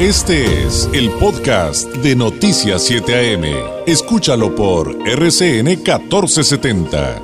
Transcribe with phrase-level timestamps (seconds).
[0.00, 3.44] Este es el podcast de Noticias 7 AM.
[3.86, 7.20] Escúchalo por RCN 1470.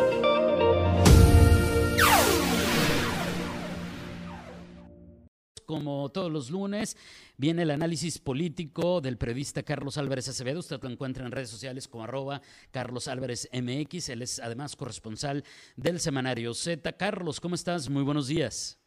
[5.65, 6.96] Como todos los lunes,
[7.39, 10.61] viene el análisis político del periodista Carlos Álvarez Acevedo.
[10.61, 14.11] Usted lo encuentra en redes sociales como arroba Carlos Álvarez MX.
[14.11, 15.43] Él es además corresponsal
[15.75, 16.93] del semanario Z.
[16.93, 17.89] Carlos, ¿cómo estás?
[17.89, 18.79] Muy buenos días.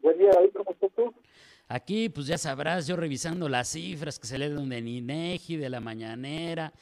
[0.00, 0.50] Buen día, David.
[1.74, 5.80] Aquí, pues ya sabrás, yo revisando las cifras que se leen de INEGI, de la
[5.80, 6.72] mañanera,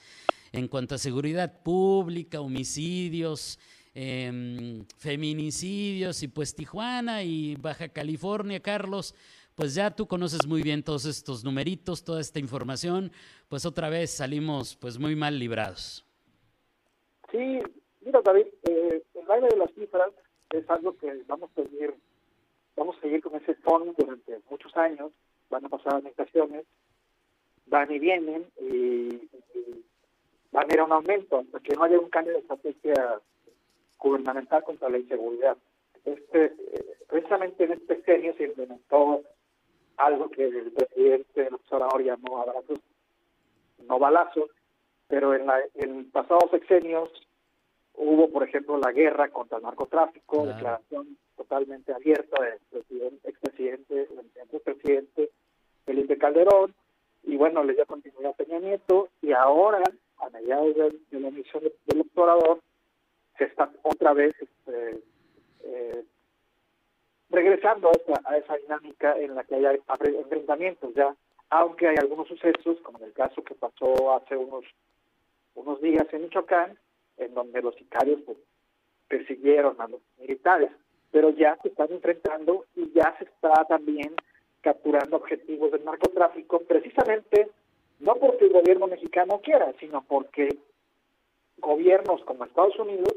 [0.52, 3.58] en cuanto a seguridad pública, homicidios,
[3.94, 9.14] em, feminicidios, y pues Tijuana y Baja California, Carlos,
[9.54, 13.12] pues ya tú conoces muy bien todos estos numeritos, toda esta información,
[13.48, 16.04] pues otra vez salimos pues muy mal librados.
[17.30, 17.60] Sí,
[18.02, 20.10] mira David, eh, el baile de las cifras
[20.50, 21.94] es algo que vamos a seguir
[22.82, 25.12] vamos a seguir con ese fondo durante muchos años,
[25.48, 26.64] van a pasar administraciones,
[27.66, 29.28] van y vienen y,
[30.50, 33.20] van a ir a un aumento hasta que no haya un cambio de estrategia
[33.98, 35.56] gubernamental contra la inseguridad.
[36.04, 39.22] Este, eh, precisamente en este sexenio se implementó
[39.96, 42.80] algo que el presidente López llamó abrazos,
[43.86, 44.50] no balazos,
[45.06, 47.08] pero en, la, en pasados sexenios
[47.94, 54.08] hubo, por ejemplo, la guerra contra el narcotráfico, declaración totalmente abierta del presidente, expresidente,
[54.52, 55.30] el presidente
[55.84, 56.74] Felipe Calderón,
[57.24, 59.82] y bueno, le dio continuidad a Peña Nieto, y ahora,
[60.18, 62.60] a mediados de, la emisión del doctorador,
[63.38, 65.02] se está otra vez este,
[65.64, 66.04] eh,
[67.30, 69.80] regresando a esa, a esa dinámica en la que hay
[70.18, 71.14] enfrentamientos ya,
[71.50, 74.64] aunque hay algunos sucesos, como en el caso que pasó hace unos,
[75.54, 76.78] unos días en Michoacán,
[77.22, 78.38] en donde los sicarios pues,
[79.08, 80.70] persiguieron a los militares
[81.12, 84.14] pero ya se están enfrentando y ya se está también
[84.62, 87.50] capturando objetivos del narcotráfico, precisamente
[88.00, 90.48] no porque el gobierno mexicano quiera, sino porque
[91.58, 93.14] gobiernos como Estados Unidos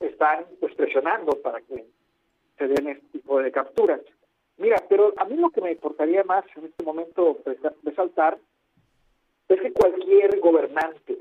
[0.00, 1.84] están pues, presionando para que
[2.56, 4.00] se den este tipo de capturas.
[4.56, 7.38] Mira, pero a mí lo que me importaría más en este momento
[7.82, 8.38] resaltar
[9.48, 11.18] es que cualquier gobernante,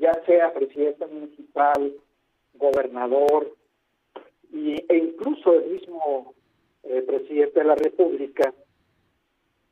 [0.00, 1.92] ya sea presidente municipal,
[2.54, 3.54] gobernador,
[4.50, 6.34] y, e incluso el mismo
[6.82, 8.52] eh, presidente de la República,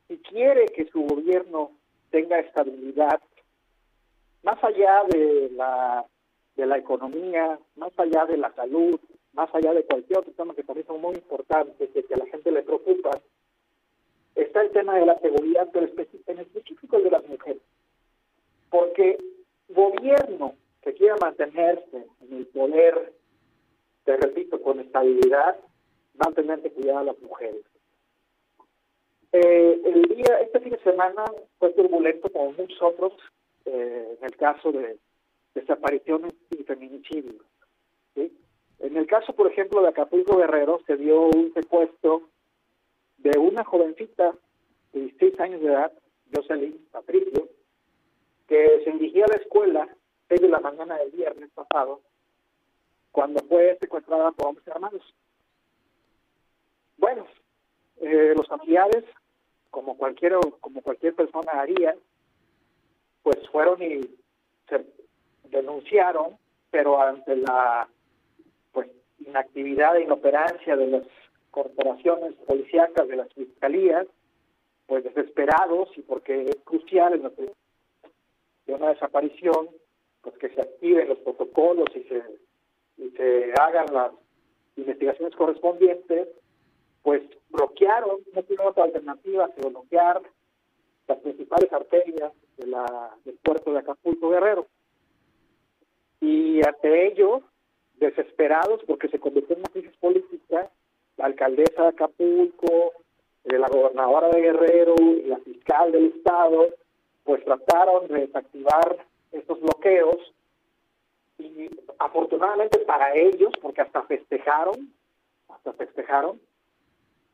[0.07, 1.71] si quiere que su gobierno
[2.11, 3.19] tenga estabilidad,
[4.43, 6.05] más allá de la,
[6.55, 8.99] de la economía, más allá de la salud,
[9.33, 12.27] más allá de cualquier otro tema que también son muy importantes, que, que a la
[12.27, 13.19] gente le preocupa,
[14.35, 17.61] está el tema de la seguridad, pero en específico el de las mujeres.
[18.69, 19.17] Porque
[19.69, 23.13] gobierno que quiera mantenerse en el poder
[24.09, 25.55] te repito, con estabilidad,
[26.15, 27.63] van a tener que cuidar a las mujeres.
[29.31, 31.25] Eh, el día, este fin de semana
[31.59, 33.13] fue turbulento como muchos otros
[33.65, 34.97] eh, en el caso de
[35.53, 37.35] desapariciones y feminicidios.
[38.15, 42.23] En el caso, por ejemplo, de Acapulco Guerrero, se dio un secuestro
[43.17, 44.33] de una jovencita
[44.93, 45.91] de 16 años de edad,
[46.33, 47.47] Jocelyn Patricio,
[48.91, 49.89] dirigía la escuela
[50.29, 52.01] 6 de la mañana del viernes pasado
[53.11, 55.01] cuando fue secuestrada por hombres hermanos.
[56.97, 57.25] Bueno,
[58.01, 59.03] eh, los familiares,
[59.71, 61.95] como cualquier, como cualquier persona haría,
[63.23, 64.01] pues fueron y
[64.67, 64.85] se
[65.45, 66.37] denunciaron,
[66.71, 67.87] pero ante la
[68.71, 68.89] pues
[69.19, 71.03] inactividad e inoperancia de las
[71.51, 74.07] corporaciones policíacas, de las fiscalías,
[74.85, 77.23] pues desesperados y porque es crucial en
[78.69, 79.69] de una desaparición,
[80.21, 82.23] pues que se activen los protocolos y se
[82.99, 84.11] y se hagan las
[84.75, 86.27] investigaciones correspondientes,
[87.01, 90.21] pues bloquearon, no tiene otra alternativa que bloquear
[91.07, 94.67] las principales arterias de la, del puerto de Acapulco Guerrero.
[96.19, 97.41] Y ante ello,
[97.95, 100.69] desesperados porque se convirtió en una crisis política,
[101.17, 102.93] la alcaldesa de Acapulco,
[103.45, 104.95] eh, la gobernadora de Guerrero
[105.25, 106.67] la fiscal del estado,
[107.29, 110.17] pues trataron de desactivar estos bloqueos
[111.37, 114.91] y afortunadamente para ellos, porque hasta festejaron,
[115.47, 116.41] hasta festejaron,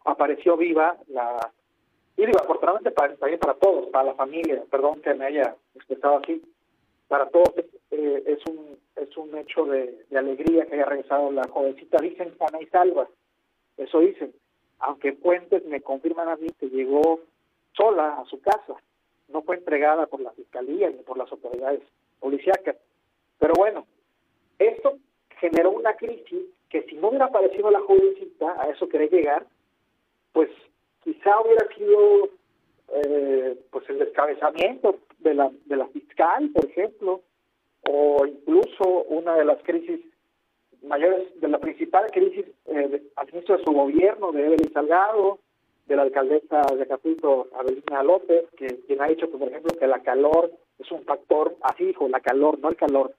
[0.04, 1.50] apareció viva la,
[2.18, 6.18] y digo, afortunadamente para, también para todos, para la familia, perdón que me haya expresado
[6.18, 6.44] así,
[7.08, 7.54] para todos
[7.92, 12.62] eh, es un es un hecho de, alegría que haya regresado la jovencita, dicen sana
[12.62, 13.08] y salva,
[13.78, 14.34] eso dicen,
[14.80, 17.22] aunque Puentes me confirman a mí que llegó
[17.72, 18.76] sola a su casa,
[19.28, 21.82] no fue entregada por la fiscalía ni por las autoridades
[22.20, 22.76] policíacas.
[23.40, 23.86] Pero bueno,
[24.60, 24.98] esto
[25.40, 29.46] generó una crisis que si no hubiera aparecido la jovencita, a eso quería llegar,
[30.34, 30.50] pues
[31.04, 32.30] quizá hubiera sido
[32.94, 37.22] eh, pues el descabezamiento de la, de la fiscal, por ejemplo,
[37.90, 40.02] o incluso una de las crisis
[40.84, 45.40] mayores, de la principal crisis eh, al inicio de su gobierno, de Evelyn Salgado,
[45.86, 50.02] de la alcaldesa de Acapulco, Abelina López, que quien ha dicho, por ejemplo, que la
[50.02, 53.14] calor es un factor, así dijo, la calor, no el calor,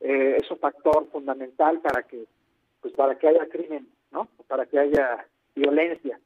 [0.00, 2.24] eh, es un factor fundamental para que,
[2.80, 4.28] pues para que haya crimen, ¿no?
[4.46, 6.20] Para que haya violencia.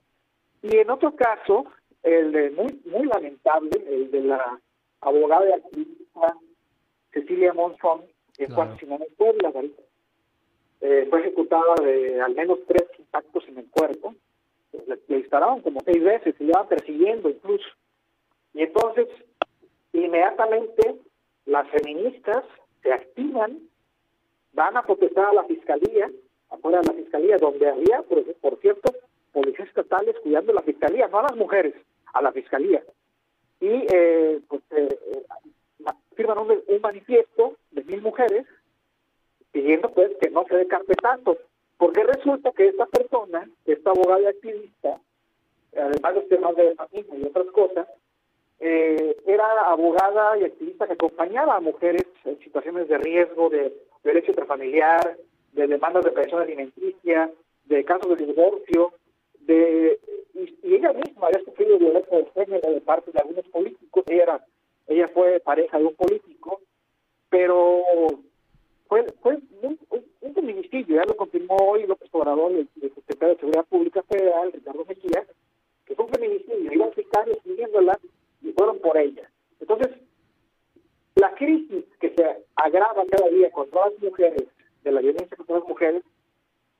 [0.63, 1.65] Y en otro caso,
[2.03, 4.61] el de muy muy lamentable, el de la
[5.01, 6.37] abogada y activista
[7.13, 8.03] Cecilia Monzón,
[8.37, 8.77] que claro.
[8.79, 9.53] Simón en Puebla,
[10.81, 14.15] eh, fue ejecutada de al menos tres impactos en el cuerpo.
[14.73, 17.69] Le, le dispararon como seis veces, se iba persiguiendo incluso.
[18.55, 19.09] Y entonces,
[19.93, 20.97] inmediatamente,
[21.47, 22.45] las feministas
[22.83, 23.59] se activan,
[24.53, 26.11] van a protestar a la fiscalía,
[26.51, 28.93] afuera de la fiscalía, donde había, por, cierto,
[29.33, 31.75] policías estatales cuidando la fiscalía, no a las mujeres,
[32.13, 32.83] a la fiscalía.
[33.61, 35.23] Y eh, pues eh, eh
[36.17, 38.47] firman un, un, manifiesto de mil mujeres
[39.53, 41.39] pidiendo pues que no se dé carpetazo,
[41.81, 45.01] porque resulta que esta persona, esta abogada y activista,
[45.75, 47.89] además de temas de machismo y otras cosas,
[48.61, 53.73] eh, era abogada y activista que acompañaba a mujeres en situaciones de riesgo, de
[54.05, 55.17] derecho intrafamiliar,
[55.55, 57.31] de demandas de pensión alimenticia,
[57.65, 58.93] de casos de divorcio,
[59.41, 59.99] de
[60.35, 64.05] y, y, ella misma había sufrido violencia de género de parte de algunos políticos.
[64.07, 64.47] Ella, era,
[64.87, 66.61] ella fue pareja de un político,
[67.31, 67.83] pero
[68.91, 70.35] fue, fue un, un,
[70.95, 75.25] ya lo confirmó hoy López Obrador, el, el secretario de Seguridad Pública Federal, Ricardo Mejía,
[75.87, 77.99] que fue un feminicidio, iban sicarios siguiéndola
[78.43, 79.31] y fueron por ella.
[79.61, 79.91] Entonces,
[81.17, 84.45] la crisis que se agrava cada día contra las mujeres,
[84.83, 86.03] de la violencia contra las mujeres,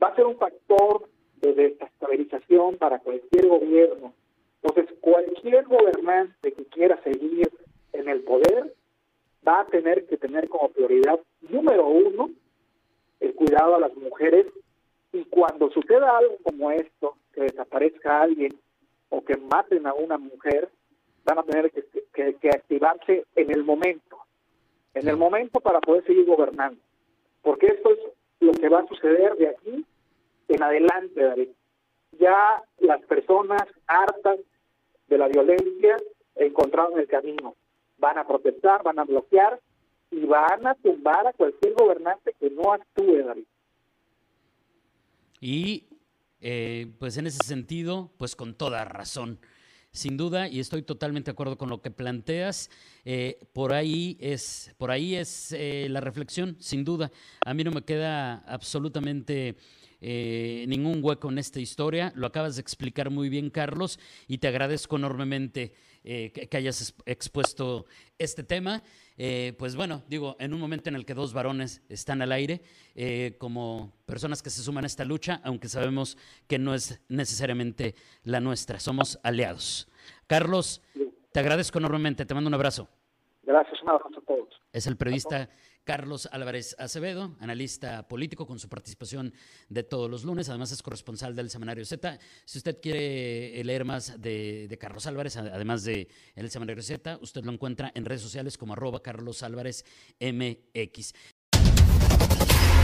[0.03, 1.09] va a ser un factor
[1.41, 4.15] de desestabilización para cualquier gobierno.
[4.63, 7.51] Entonces, cualquier gobernante que quiera seguir
[7.93, 8.75] en el poder
[9.47, 12.31] va a tener que tener como prioridad número uno
[13.21, 14.47] el cuidado a las mujeres
[15.13, 18.59] y cuando suceda algo como esto, que desaparezca alguien
[19.09, 20.69] o que maten a una mujer,
[21.25, 24.19] van a tener que, que, que activarse en el momento,
[24.95, 26.81] en el momento para poder seguir gobernando.
[27.43, 27.99] Porque esto es
[28.41, 29.85] lo que va a suceder de aquí
[30.49, 31.49] en adelante, David.
[32.19, 34.39] Ya las personas hartas
[35.09, 35.97] de la violencia
[36.37, 37.55] encontraron el camino.
[37.99, 39.61] Van a protestar, van a bloquear
[40.11, 43.45] y van a tumbar a cualquier gobernante que no actúe, David.
[45.41, 45.87] Y
[46.41, 49.39] eh, pues en ese sentido, pues con toda razón.
[49.93, 52.71] Sin duda, y estoy totalmente de acuerdo con lo que planteas,
[53.05, 57.11] eh, por ahí es, por ahí es eh, la reflexión, sin duda.
[57.45, 59.57] A mí no me queda absolutamente
[60.01, 62.13] eh, ningún hueco en esta historia.
[62.15, 65.73] Lo acabas de explicar muy bien, Carlos, y te agradezco enormemente
[66.05, 67.85] eh, que, que, hayas expuesto
[68.19, 68.83] este tema.
[69.19, 72.63] Eh, pues bueno, digo, en un momento en el que dos varones están al aire,
[73.39, 76.17] como personas que se suman a esta lucha, aunque sabemos
[76.47, 77.95] que no es necesariamente
[78.25, 79.89] la nuestra, somos aliados.
[80.27, 80.83] Carlos,
[81.33, 82.89] te agradezco enormemente, te mando un abrazo.
[83.43, 84.49] Gracias, un abrazo a todos.
[84.73, 85.51] Es el periodista
[85.85, 89.33] Carlos Álvarez Acevedo, analista político con su participación
[89.69, 92.19] de todos los lunes, además es corresponsal del Semanario Z.
[92.45, 97.53] Si usted quiere leer más de, Carlos Álvarez, además de el Semanario Z, usted lo
[97.53, 99.85] encuentra en redes sociales como arroba Carlos Álvarez
[100.21, 101.15] MX.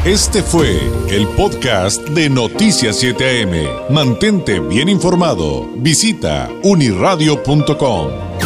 [0.05, 0.79] Este fue
[1.11, 3.91] el podcast de Noticias 7am.
[3.91, 5.69] Mantente bien informado.
[5.79, 8.46] Visita uniradio.com.